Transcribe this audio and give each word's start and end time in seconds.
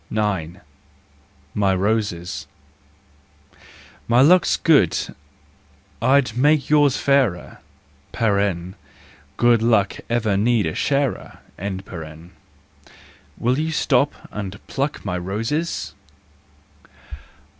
9 0.09 0.61
My 1.53 1.75
Roses. 1.75 2.47
My 4.07 4.19
luck's 4.21 4.57
good—I'd 4.57 6.35
make 6.35 6.71
yours 6.71 6.97
fairer, 6.97 7.59
(Good 9.37 9.61
luck 9.61 9.97
ever 10.09 10.37
needs 10.37 10.69
a 10.69 10.73
sharer). 10.73 11.37
Will 13.37 13.59
you 13.59 13.71
stop 13.71 14.15
and 14.31 14.59
pluck 14.65 15.05
my 15.05 15.19
roses 15.19 15.93